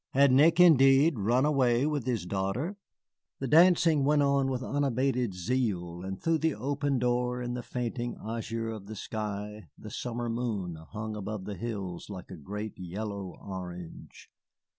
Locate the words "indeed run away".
0.59-1.85